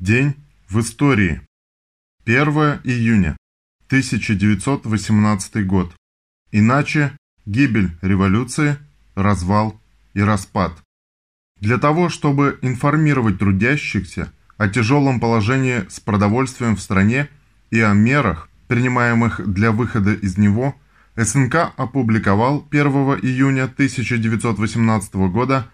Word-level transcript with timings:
День 0.00 0.34
в 0.68 0.80
истории. 0.80 1.40
1 2.26 2.46
июня 2.84 3.34
1918 3.86 5.66
год. 5.66 5.96
Иначе 6.52 7.16
гибель 7.46 7.96
революции, 8.02 8.76
развал 9.14 9.80
и 10.12 10.20
распад. 10.20 10.72
Для 11.60 11.78
того, 11.78 12.10
чтобы 12.10 12.58
информировать 12.60 13.38
трудящихся 13.38 14.30
о 14.58 14.68
тяжелом 14.68 15.18
положении 15.18 15.88
с 15.88 15.98
продовольствием 15.98 16.76
в 16.76 16.82
стране 16.82 17.30
и 17.70 17.80
о 17.80 17.94
мерах, 17.94 18.50
принимаемых 18.68 19.50
для 19.50 19.72
выхода 19.72 20.12
из 20.12 20.36
него, 20.36 20.76
СНК 21.16 21.72
опубликовал 21.78 22.68
1 22.70 22.86
июня 23.22 23.64
1918 23.64 25.14
года 25.14 25.70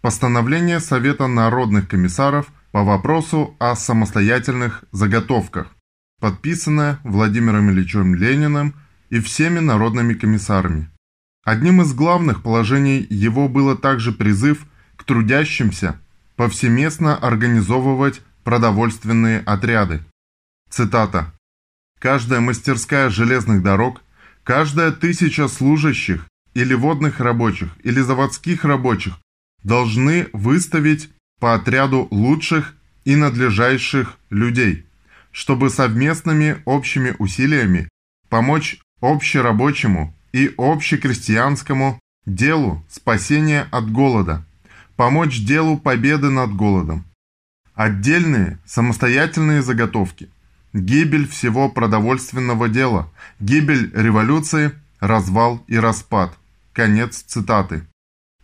постановление 0.00 0.80
Совета 0.80 1.26
народных 1.26 1.88
комиссаров 1.88 2.50
по 2.76 2.84
вопросу 2.84 3.56
о 3.58 3.74
самостоятельных 3.74 4.84
заготовках, 4.92 5.74
подписанное 6.20 6.98
Владимиром 7.04 7.70
Ильичем 7.70 8.14
Лениным 8.14 8.74
и 9.08 9.18
всеми 9.18 9.60
народными 9.60 10.12
комиссарами. 10.12 10.90
Одним 11.42 11.80
из 11.80 11.94
главных 11.94 12.42
положений 12.42 13.06
его 13.08 13.48
было 13.48 13.78
также 13.78 14.12
призыв 14.12 14.66
к 14.96 15.04
трудящимся 15.04 15.98
повсеместно 16.36 17.16
организовывать 17.16 18.20
продовольственные 18.44 19.40
отряды. 19.46 20.04
Цитата. 20.68 21.32
«Каждая 21.98 22.40
мастерская 22.40 23.08
железных 23.08 23.62
дорог, 23.62 24.02
каждая 24.44 24.90
тысяча 24.90 25.48
служащих 25.48 26.28
или 26.52 26.74
водных 26.74 27.20
рабочих, 27.20 27.70
или 27.84 28.02
заводских 28.02 28.66
рабочих 28.66 29.14
должны 29.62 30.28
выставить 30.34 31.08
по 31.38 31.54
отряду 31.54 32.08
лучших 32.10 32.74
и 33.04 33.16
надлежащих 33.16 34.16
людей, 34.30 34.86
чтобы 35.30 35.70
совместными 35.70 36.62
общими 36.64 37.14
усилиями 37.18 37.88
помочь 38.28 38.78
общерабочему 39.00 40.14
и 40.32 40.52
общекрестьянскому 40.56 42.00
делу 42.26 42.84
спасения 42.88 43.68
от 43.70 43.90
голода, 43.90 44.44
помочь 44.96 45.40
делу 45.40 45.78
победы 45.78 46.30
над 46.30 46.54
голодом. 46.54 47.04
Отдельные 47.74 48.58
самостоятельные 48.64 49.62
заготовки, 49.62 50.30
гибель 50.72 51.28
всего 51.28 51.68
продовольственного 51.68 52.68
дела, 52.68 53.12
гибель 53.38 53.92
революции, 53.94 54.72
развал 55.00 55.62
и 55.68 55.76
распад. 55.76 56.36
Конец 56.72 57.22
цитаты. 57.22 57.86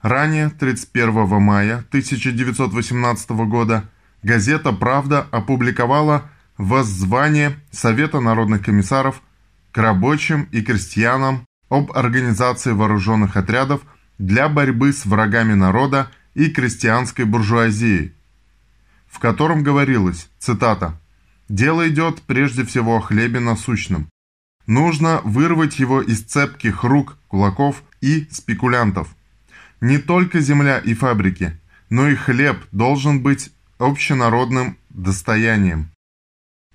Ранее, 0.03 0.51
31 0.51 1.41
мая 1.41 1.79
1918 1.89 3.31
года, 3.47 3.85
газета 4.25 4.73
«Правда» 4.73 5.29
опубликовала 5.31 6.29
воззвание 6.59 7.57
Совета 7.71 8.19
народных 8.19 8.65
комиссаров 8.65 9.23
к 9.71 9.79
рабочим 9.79 10.49
и 10.51 10.61
крестьянам 10.61 11.47
об 11.69 11.93
организации 11.93 12.73
вооруженных 12.73 13.37
отрядов 13.37 13.83
для 14.19 14.49
борьбы 14.49 14.93
с 14.93 15.07
врагами 15.07 15.55
народа 15.55 16.11
и 16.35 16.51
крестьянской 16.51 17.25
буржуазией, 17.25 18.13
в 19.07 19.21
котором 19.21 19.63
говорилось, 19.63 20.29
цитата, 20.41 21.01
«Дело 21.49 21.89
идет 21.89 22.23
прежде 22.23 22.65
всего 22.65 22.97
о 22.97 23.01
хлебе 23.01 23.39
насущном. 23.39 24.09
Нужно 24.67 25.21
вырвать 25.23 25.79
его 25.79 26.03
из 26.03 26.23
цепких 26.23 26.83
рук 26.83 27.17
кулаков 27.29 27.85
и 28.01 28.27
спекулянтов. 28.31 29.09
Не 29.83 29.99
только 29.99 30.39
земля 30.39 30.79
и 30.79 30.95
фабрики, 30.95 31.59
но 31.91 32.09
и 32.09 32.15
хлеб 32.15 32.57
должен 32.71 33.21
быть 33.21 33.51
общенародным 33.79 34.79
достоянием. 34.91 35.91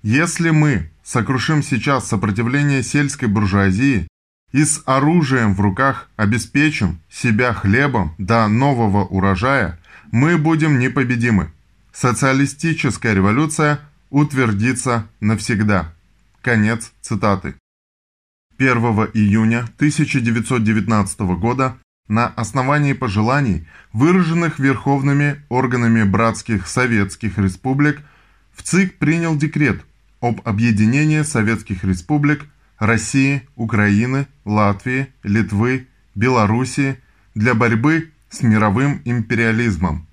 Если 0.02 0.50
мы 0.50 0.90
сокрушим 1.02 1.62
сейчас 1.62 2.06
сопротивление 2.06 2.82
сельской 2.82 3.28
буржуазии 3.28 4.08
и 4.52 4.62
с 4.62 4.82
оружием 4.84 5.54
в 5.54 5.60
руках 5.62 6.10
обеспечим 6.16 7.00
себя 7.10 7.54
хлебом 7.54 8.14
до 8.18 8.46
нового 8.46 9.06
урожая, 9.06 9.80
мы 10.12 10.36
будем 10.36 10.78
непобедимы. 10.78 11.50
Социалистическая 11.94 13.14
революция 13.14 13.80
утвердится 14.10 15.08
навсегда. 15.20 15.94
Конец 16.42 16.92
цитаты. 17.00 17.54
1 18.58 18.76
июня 19.14 19.60
1919 19.78 21.20
года 21.40 21.78
на 22.08 22.28
основании 22.28 22.94
пожеланий, 22.94 23.66
выраженных 23.92 24.58
верховными 24.58 25.42
органами 25.48 26.02
братских 26.02 26.66
советских 26.66 27.38
республик, 27.38 28.02
в 28.54 28.62
ЦИК 28.62 28.98
принял 28.98 29.36
декрет 29.36 29.84
об 30.20 30.40
объединении 30.44 31.22
советских 31.22 31.84
республик 31.84 32.46
России, 32.78 33.46
Украины, 33.56 34.26
Латвии, 34.44 35.08
Литвы, 35.22 35.86
Белоруссии 36.14 36.98
для 37.34 37.54
борьбы 37.54 38.10
с 38.30 38.42
мировым 38.42 39.00
империализмом. 39.04 40.06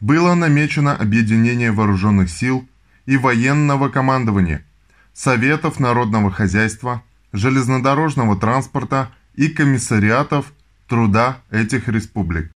Было 0.00 0.34
намечено 0.34 0.94
объединение 0.94 1.72
вооруженных 1.72 2.30
сил 2.30 2.68
и 3.06 3.16
военного 3.16 3.88
командования, 3.88 4.64
Советов 5.12 5.80
народного 5.80 6.30
хозяйства, 6.30 7.02
железнодорожного 7.32 8.36
транспорта 8.36 9.10
и 9.34 9.48
комиссариатов 9.48 10.52
труда 10.88 11.42
этих 11.50 11.88
республик. 11.88 12.50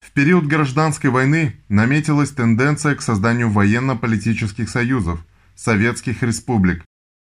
В 0.00 0.12
период 0.12 0.46
гражданской 0.46 1.10
войны 1.10 1.56
наметилась 1.68 2.30
тенденция 2.30 2.94
к 2.94 3.02
созданию 3.02 3.50
военно-политических 3.50 4.68
союзов 4.68 5.24
советских 5.54 6.22
республик. 6.22 6.84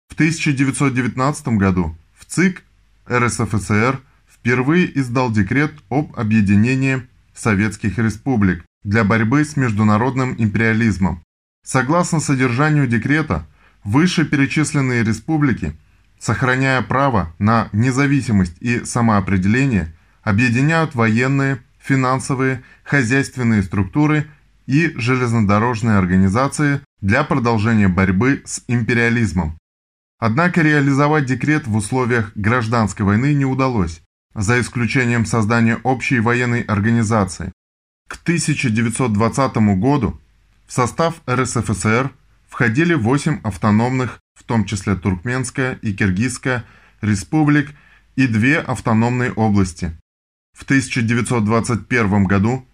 В 0.08 0.14
1919 0.14 1.48
году 1.56 1.96
в 2.14 2.26
ЦИК 2.26 2.62
РСФСР 3.10 4.00
впервые 4.30 4.98
издал 4.98 5.32
декрет 5.32 5.72
об 5.88 6.14
объединении 6.18 7.06
советских 7.34 7.98
республик 7.98 8.64
для 8.84 9.04
борьбы 9.04 9.44
с 9.44 9.56
международным 9.56 10.34
империализмом. 10.36 11.22
Согласно 11.64 12.20
содержанию 12.20 12.86
декрета, 12.86 13.46
вышеперечисленные 13.84 15.02
республики, 15.02 15.74
сохраняя 16.18 16.82
право 16.82 17.34
на 17.38 17.70
независимость 17.72 18.56
и 18.60 18.84
самоопределение, 18.84 19.94
объединяют 20.30 20.94
военные, 20.94 21.60
финансовые, 21.78 22.62
хозяйственные 22.84 23.64
структуры 23.64 24.26
и 24.66 24.92
железнодорожные 24.96 25.98
организации 25.98 26.80
для 27.00 27.24
продолжения 27.24 27.88
борьбы 27.88 28.42
с 28.44 28.62
империализмом. 28.68 29.58
Однако 30.20 30.62
реализовать 30.62 31.26
декрет 31.26 31.66
в 31.66 31.74
условиях 31.74 32.30
гражданской 32.36 33.04
войны 33.04 33.34
не 33.34 33.44
удалось, 33.44 34.02
за 34.34 34.60
исключением 34.60 35.26
создания 35.26 35.78
общей 35.82 36.20
военной 36.20 36.60
организации. 36.60 37.50
К 38.06 38.16
1920 38.22 39.56
году 39.78 40.20
в 40.66 40.72
состав 40.72 41.22
РСФСР 41.28 42.12
входили 42.48 42.94
8 42.94 43.40
автономных, 43.42 44.20
в 44.38 44.44
том 44.44 44.64
числе 44.64 44.94
Туркменская 44.94 45.74
и 45.82 45.92
Киргизская, 45.92 46.64
республик 47.00 47.70
и 48.14 48.28
две 48.28 48.58
автономные 48.58 49.32
области 49.32 49.99
в 50.60 50.64
1921 50.64 52.24
году 52.24 52.66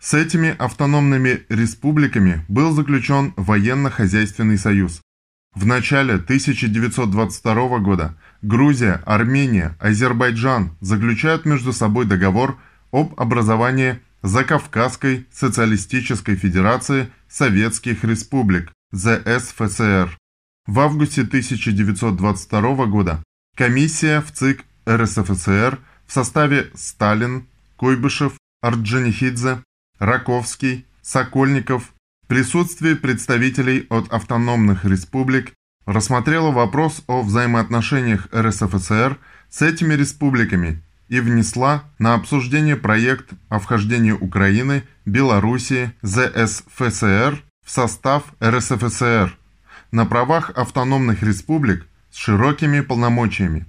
с 0.00 0.14
этими 0.14 0.56
автономными 0.58 1.42
республиками 1.50 2.44
был 2.48 2.72
заключен 2.72 3.34
военно-хозяйственный 3.36 4.56
союз. 4.56 5.02
В 5.54 5.66
начале 5.66 6.14
1922 6.14 7.78
года 7.78 8.16
Грузия, 8.42 9.02
Армения, 9.04 9.76
Азербайджан 9.78 10.76
заключают 10.80 11.44
между 11.44 11.72
собой 11.72 12.06
договор 12.06 12.58
об 12.90 13.12
образовании 13.20 14.00
Закавказской 14.22 15.26
социалистической 15.30 16.36
федерации 16.36 17.10
Советских 17.28 18.04
республик 18.04 18.72
ЗСФСР. 18.92 20.16
В 20.66 20.80
августе 20.80 21.22
1922 21.22 22.86
года 22.86 23.22
комиссия 23.54 24.22
в 24.22 24.32
ЦИК 24.32 24.64
РСФСР– 24.88 25.78
в 26.06 26.12
составе 26.12 26.70
Сталин, 26.74 27.46
Куйбышев, 27.76 28.34
Орджоникидзе, 28.62 29.62
Раковский, 29.98 30.86
Сокольников 31.02 31.92
в 32.24 32.26
присутствии 32.26 32.94
представителей 32.94 33.86
от 33.90 34.12
автономных 34.12 34.84
республик 34.84 35.52
рассмотрела 35.84 36.50
вопрос 36.50 37.02
о 37.06 37.22
взаимоотношениях 37.22 38.28
РСФСР 38.34 39.18
с 39.50 39.62
этими 39.62 39.94
республиками 39.94 40.82
и 41.08 41.20
внесла 41.20 41.84
на 41.98 42.14
обсуждение 42.14 42.76
проект 42.76 43.30
о 43.48 43.58
вхождении 43.58 44.12
Украины, 44.12 44.84
Белоруссии, 45.04 45.92
ЗСФСР 46.02 47.44
в 47.64 47.70
состав 47.70 48.24
РСФСР 48.42 49.36
на 49.92 50.06
правах 50.06 50.50
автономных 50.50 51.22
республик 51.22 51.86
с 52.10 52.16
широкими 52.16 52.80
полномочиями. 52.80 53.66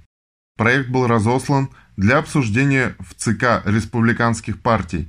Проект 0.56 0.88
был 0.88 1.06
разослан 1.06 1.68
для 1.96 2.18
обсуждения 2.18 2.94
в 2.98 3.14
ЦК 3.14 3.62
республиканских 3.64 4.60
партий. 4.60 5.08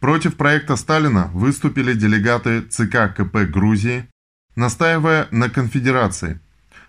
Против 0.00 0.36
проекта 0.36 0.76
Сталина 0.76 1.30
выступили 1.32 1.94
делегаты 1.94 2.62
ЦК 2.62 3.14
КП 3.16 3.50
Грузии, 3.50 4.06
настаивая 4.56 5.28
на 5.30 5.48
конфедерации. 5.48 6.40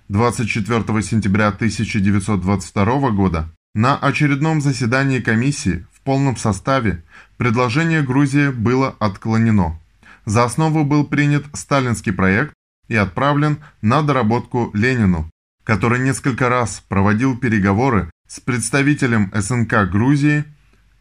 24 0.09 1.01
сентября 1.01 1.47
1922 1.47 3.12
года 3.12 3.50
на 3.74 3.97
очередном 3.97 4.62
заседании 4.62 5.19
комиссии 5.19 5.86
в 5.91 6.01
полном 6.01 6.38
составе 6.38 7.03
предложение 7.38 8.03
Грузии 8.03 8.50
было 8.50 8.95
отклонено. 9.00 9.80
За 10.25 10.44
основу 10.44 10.83
был 10.83 11.06
принят 11.06 11.45
сталинский 11.53 12.12
проект 12.12 12.53
и 12.88 12.95
отправлен 12.95 13.57
на 13.81 14.01
доработку 14.01 14.71
Ленину, 14.74 15.30
который 15.63 16.00
несколько 16.00 16.50
раз 16.50 16.83
проводил 16.88 17.38
переговоры 17.38 18.09
с 18.27 18.39
представителем 18.39 19.31
СНК 19.33 19.89
Грузии 19.89 20.45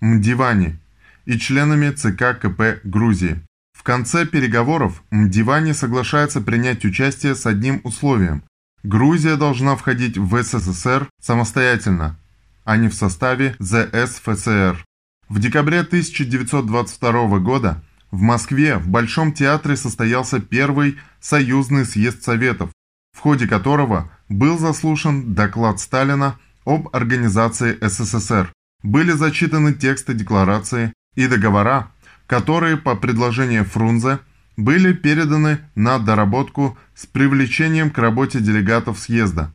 Мдивани 0.00 0.78
и 1.24 1.38
членами 1.38 1.90
ЦК 1.90 2.38
КП 2.38 2.80
Грузии. 2.84 3.40
В 3.72 3.82
конце 3.82 4.26
переговоров 4.26 5.02
Мдивани 5.10 5.72
соглашается 5.72 6.40
принять 6.40 6.84
участие 6.84 7.34
с 7.34 7.46
одним 7.46 7.80
условием. 7.84 8.42
Грузия 8.82 9.36
должна 9.36 9.76
входить 9.76 10.18
в 10.18 10.42
СССР 10.42 11.08
самостоятельно, 11.20 12.18
а 12.64 12.76
не 12.76 12.88
в 12.88 12.94
составе 12.94 13.56
ЗСФСР. 13.58 14.84
В 15.28 15.38
декабре 15.38 15.80
1922 15.80 17.38
года 17.38 17.82
в 18.10 18.20
Москве 18.20 18.76
в 18.76 18.88
Большом 18.88 19.32
театре 19.32 19.76
состоялся 19.76 20.38
первый 20.38 20.98
союзный 21.20 21.86
съезд 21.86 22.22
Советов, 22.22 22.70
в 23.12 23.20
ходе 23.20 23.48
которого 23.48 24.10
был 24.28 24.58
заслушан 24.58 25.34
доклад 25.34 25.80
Сталина 25.80 26.38
об 26.64 26.88
организации 26.92 27.78
СССР. 27.80 28.52
Были 28.82 29.12
зачитаны 29.12 29.72
тексты 29.72 30.14
декларации 30.14 30.92
и 31.14 31.26
договора, 31.26 31.90
которые 32.26 32.76
по 32.76 32.96
предложению 32.96 33.64
Фрунзе 33.64 34.18
были 34.56 34.92
переданы 34.92 35.58
на 35.74 35.98
доработку 35.98 36.78
с 36.94 37.06
привлечением 37.06 37.90
к 37.90 37.98
работе 37.98 38.40
делегатов 38.40 38.98
съезда. 38.98 39.52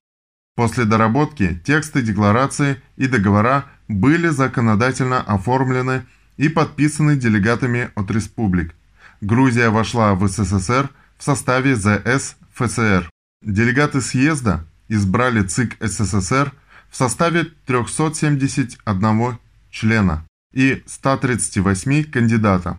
После 0.55 0.85
доработки 0.85 1.61
тексты 1.63 2.01
декларации 2.01 2.81
и 2.97 3.07
договора 3.07 3.65
были 3.87 4.27
законодательно 4.27 5.21
оформлены 5.21 6.05
и 6.37 6.49
подписаны 6.49 7.15
делегатами 7.15 7.89
от 7.95 8.11
республик. 8.11 8.75
Грузия 9.21 9.69
вошла 9.69 10.15
в 10.15 10.27
СССР 10.27 10.89
в 11.17 11.23
составе 11.23 11.75
ЗС 11.75 12.35
ФСР. 12.53 13.09
Делегаты 13.41 14.01
съезда 14.01 14.65
избрали 14.89 15.43
ЦИК 15.43 15.77
СССР 15.79 16.51
в 16.89 16.95
составе 16.95 17.45
371 17.65 19.37
члена 19.69 20.25
и 20.53 20.83
138 20.85 22.03
кандидата. 22.05 22.77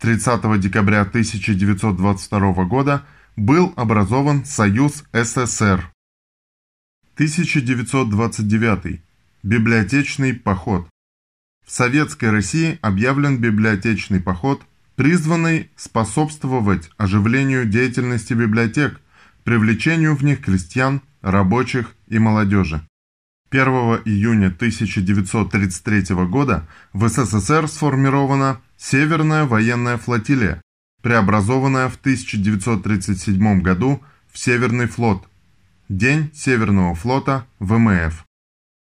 30 0.00 0.60
декабря 0.60 1.02
1922 1.02 2.64
года 2.64 3.04
был 3.36 3.72
образован 3.76 4.44
Союз 4.44 5.04
СССР. 5.12 5.90
1929. 7.14 9.02
Библиотечный 9.42 10.34
поход. 10.34 10.88
В 11.66 11.70
Советской 11.70 12.30
России 12.30 12.78
объявлен 12.80 13.38
библиотечный 13.38 14.20
поход, 14.20 14.62
призванный 14.96 15.70
способствовать 15.76 16.90
оживлению 16.96 17.66
деятельности 17.66 18.32
библиотек, 18.32 19.00
привлечению 19.44 20.16
в 20.16 20.24
них 20.24 20.42
крестьян, 20.42 21.02
рабочих 21.20 21.94
и 22.08 22.18
молодежи. 22.18 22.82
1 23.50 23.66
июня 24.04 24.46
1933 24.46 26.14
года 26.26 26.68
в 26.92 27.08
СССР 27.08 27.66
сформирована 27.66 28.60
Северная 28.76 29.44
военная 29.44 29.98
флотилия, 29.98 30.62
преобразованная 31.02 31.88
в 31.88 31.96
1937 31.96 33.60
году 33.60 34.02
в 34.32 34.38
Северный 34.38 34.86
флот, 34.86 35.28
День 35.88 36.30
Северного 36.32 36.94
флота 36.94 37.44
ВМФ. 37.58 38.24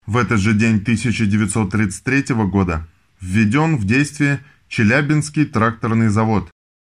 В 0.05 0.17
этот 0.17 0.39
же 0.39 0.53
день 0.53 0.75
1933 0.75 2.35
года 2.45 2.87
введен 3.19 3.77
в 3.77 3.85
действие 3.85 4.43
Челябинский 4.67 5.45
тракторный 5.45 6.09
завод. 6.09 6.51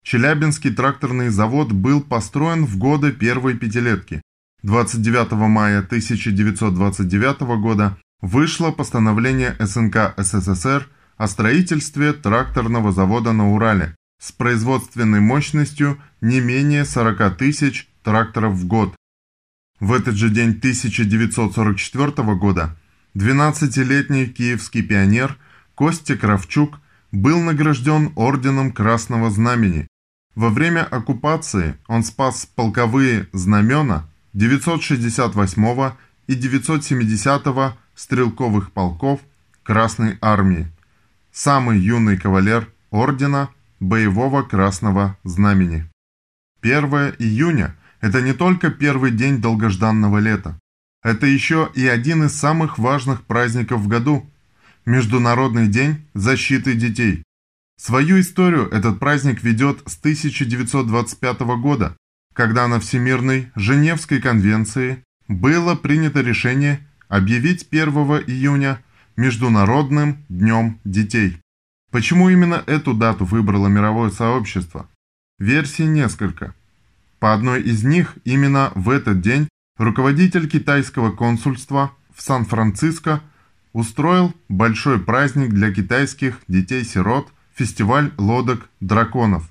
Челябинский 0.05 0.71
тракторный 0.71 1.31
завод 1.31 1.73
был 1.73 2.03
построен 2.03 2.67
в 2.67 2.77
годы 2.77 3.11
первой 3.11 3.57
пятилетки. 3.57 4.21
29 4.65 5.33
мая 5.33 5.81
1929 5.81 7.41
года 7.61 7.99
вышло 8.23 8.71
постановление 8.71 9.55
СНК 9.61 10.15
СССР 10.17 10.89
о 11.19 11.29
строительстве 11.29 12.15
тракторного 12.15 12.91
завода 12.91 13.35
на 13.35 13.53
Урале 13.53 13.95
с 14.19 14.33
производственной 14.33 15.21
мощностью 15.21 16.01
не 16.23 16.41
менее 16.41 16.87
40 16.87 17.37
тысяч 17.37 17.91
тракторов 18.03 18.55
в 18.55 18.67
год. 18.67 18.97
В 19.81 19.93
этот 19.93 20.15
же 20.15 20.31
день 20.31 20.53
1944 20.53 22.35
года 22.35 22.75
12-летний 23.15 24.29
киевский 24.29 24.81
пионер 24.81 25.37
Костя 25.75 26.17
Кравчук 26.17 26.81
был 27.13 27.39
награжден 27.41 28.13
Орденом 28.17 28.73
Красного 28.73 29.31
Знамени. 29.31 29.89
Во 30.35 30.49
время 30.49 30.85
оккупации 30.85 31.77
он 31.87 32.03
спас 32.03 32.47
полковые 32.47 33.29
знамена 33.35 34.09
968 34.35 35.93
и 36.27 36.35
970 36.35 37.75
стрелковых 37.95 38.73
полков 38.73 39.21
Красной 39.63 40.19
Армии. 40.21 40.67
Самый 41.33 41.79
юный 41.79 42.19
кавалер 42.19 42.69
Ордена 42.91 43.49
Боевого 43.81 44.43
Красного 44.43 45.17
Знамени. 45.25 45.89
1 46.63 47.15
июня– 47.19 47.77
это 48.01 48.23
не 48.23 48.33
только 48.33 48.71
первый 48.71 49.13
день 49.13 49.41
долгожданного 49.41 50.19
лета. 50.19 50.59
Это 51.03 51.27
еще 51.27 51.71
и 51.75 51.87
один 51.87 52.25
из 52.25 52.35
самых 52.35 52.79
важных 52.79 53.25
праздников 53.25 53.81
в 53.81 53.89
году– 53.89 54.29
Международный 54.87 55.69
день 55.69 56.05
защиты 56.13 56.75
детей. 56.75 57.23
Свою 57.79 58.21
историю 58.21 58.69
этот 58.69 58.99
праздник 58.99 59.43
ведет 59.43 59.81
с 59.87 59.99
1925 59.99 61.41
года, 61.59 61.97
когда 62.35 62.69
на 62.69 62.79
Всемирной 62.81 63.51
Женевской 63.55 64.21
конвенции 64.21 65.03
было 65.29 65.75
принято 65.75 66.21
решение 66.21 66.87
объявить 67.09 67.67
1 67.71 67.89
июня 68.27 68.81
Международным 69.17 70.19
днем 70.29 70.79
детей. 70.85 71.41
Почему 71.91 72.29
именно 72.29 72.63
эту 72.67 72.93
дату 72.93 73.25
выбрало 73.25 73.69
мировое 73.69 74.11
сообщество? 74.11 74.89
Версий 75.39 75.87
несколько. 75.87 76.55
По 77.21 77.33
одной 77.33 77.63
из 77.63 77.85
них, 77.85 78.17
именно 78.25 78.73
в 78.75 78.91
этот 78.91 79.23
день 79.23 79.49
руководитель 79.79 80.49
китайского 80.49 81.11
консульства 81.13 81.93
в 82.15 82.21
Сан-Франциско 82.21 83.23
устроил 83.73 84.35
большой 84.49 84.99
праздник 84.99 85.51
для 85.51 85.73
китайских 85.73 86.41
детей-сирот– 86.49 87.29
фестиваль 87.55 88.13
лодок 88.19 88.69
драконов. 88.81 89.49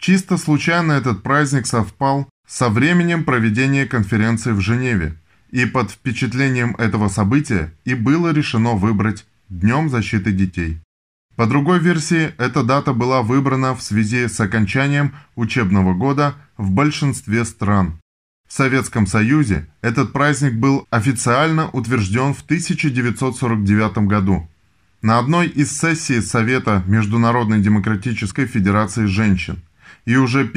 Чисто 0.00 0.38
случайно 0.38 0.92
этот 0.92 1.22
праздник 1.22 1.66
совпал 1.66 2.26
со 2.48 2.70
временем 2.70 3.24
проведения 3.24 3.84
конференции 3.84 4.52
в 4.52 4.60
Женеве, 4.60 5.14
и 5.50 5.66
под 5.66 5.90
впечатлением 5.90 6.74
этого 6.76 7.08
события 7.08 7.74
и 7.84 7.94
было 7.94 8.32
решено 8.32 8.72
выбрать 8.72 9.26
Днем 9.50 9.90
защиты 9.90 10.30
детей. 10.30 10.78
По 11.34 11.44
другой 11.44 11.80
версии, 11.80 12.32
эта 12.38 12.62
дата 12.62 12.92
была 12.92 13.20
выбрана 13.20 13.74
в 13.74 13.82
связи 13.82 14.28
с 14.28 14.38
окончанием 14.40 15.12
учебного 15.34 15.92
года 15.92 16.34
в 16.56 16.70
большинстве 16.70 17.44
стран. 17.44 17.98
В 18.48 18.52
Советском 18.52 19.06
Союзе 19.06 19.66
этот 19.82 20.12
праздник 20.12 20.54
был 20.54 20.86
официально 20.90 21.68
утвержден 21.70 22.32
в 22.32 22.42
1949 22.42 24.06
году 24.06 24.48
на 25.02 25.18
одной 25.18 25.48
из 25.48 25.76
сессий 25.76 26.20
Совета 26.20 26.84
Международной 26.86 27.60
Демократической 27.60 28.46
Федерации 28.46 29.06
женщин 29.06 29.62
и 30.04 30.16
уже 30.16 30.40
1 30.40 30.54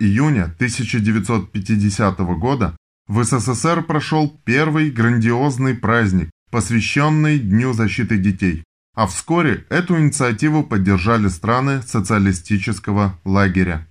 июня 0.00 0.44
1950 0.44 2.18
года 2.38 2.76
в 3.06 3.22
СССР 3.22 3.82
прошел 3.82 4.40
первый 4.44 4.90
грандиозный 4.90 5.74
праздник, 5.74 6.30
посвященный 6.50 7.38
Дню 7.38 7.72
защиты 7.72 8.16
детей, 8.16 8.64
а 8.94 9.06
вскоре 9.06 9.66
эту 9.68 9.98
инициативу 9.98 10.62
поддержали 10.62 11.28
страны 11.28 11.82
социалистического 11.82 13.18
лагеря. 13.24 13.86